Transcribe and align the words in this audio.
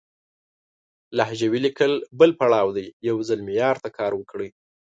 لهجوي 1.17 1.59
ليکل 1.65 1.93
بل 2.19 2.31
پړاو 2.39 2.67
دی، 2.77 2.87
يو 3.07 3.17
ځل 3.27 3.39
معيار 3.47 3.75
ته 3.83 3.89
کار 3.97 4.11
وکړئ! 4.15 4.49